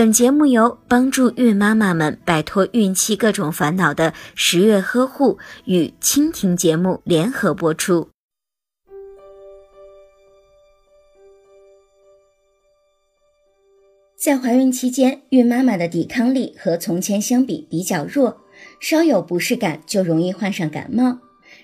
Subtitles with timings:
[0.00, 8.08] 本节目由帮助孕妈妈们摆脱孕期各种烦恼的十月呵护与蜻蜓节目联合播出。
[14.16, 18.40] 在怀孕期间，孕妈妈的抵抗力和从前相比比较弱，
[18.80, 21.18] 稍有不适感就容易患上感冒。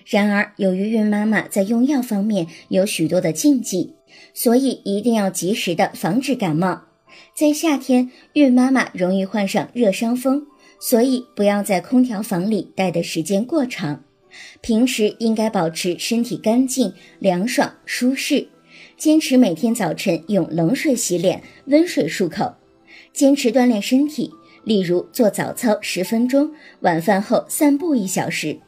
[0.05, 3.95] 然而，由于孕妈妈在用药方面有许多的禁忌，
[4.35, 6.83] 所以一定要及时的防止感冒。
[7.35, 10.45] 在夏天，孕妈妈容易患上热伤风，
[10.79, 14.03] 所以不要在空调房里待的时间过长。
[14.61, 18.49] 平时应该保持身体干净、凉爽、舒适，
[18.97, 22.55] 坚持每天早晨用冷水洗脸、温水漱口，
[23.13, 24.31] 坚持锻炼身体，
[24.63, 28.59] 例如做早操十分钟，晚饭后散步一小时，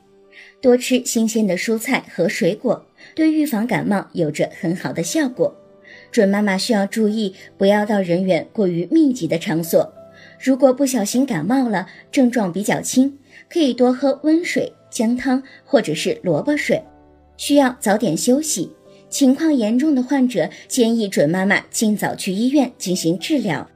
[0.62, 5.59] 多吃新鲜的蔬菜和水果，对预防感冒有着很好的效果。
[6.12, 9.94] 准妈妈需要注意，不要到人员过于密集的场所。
[10.40, 13.18] 如果不小心感冒了，症状比较轻，
[13.50, 16.82] 可以多喝温水、姜汤或者是萝卜水。
[17.38, 18.72] 需要早点休息。
[19.10, 23.68] 情况严重的患者，建议准妈妈尽早去医院进行治疗。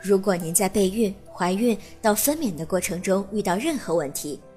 [0.00, 4.38] 如果您在备孕、怀孕到分娩的过程中遇到任何问题，